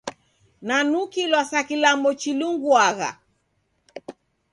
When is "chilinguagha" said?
2.19-3.09